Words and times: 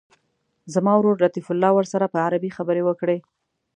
زما 0.73 0.93
ورور 0.97 1.15
لطیف 1.23 1.47
الله 1.53 1.71
ورسره 1.75 2.05
په 2.13 2.17
عربي 2.25 2.49
خبرې 2.57 2.81
وکړي. 2.85 3.17